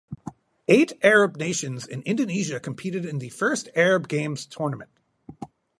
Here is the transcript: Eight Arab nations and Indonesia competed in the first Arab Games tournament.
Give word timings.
Eight 0.67 0.93
Arab 1.03 1.35
nations 1.37 1.85
and 1.85 2.01
Indonesia 2.05 2.59
competed 2.59 3.05
in 3.05 3.19
the 3.19 3.29
first 3.29 3.69
Arab 3.75 4.07
Games 4.07 4.47
tournament. 4.47 4.89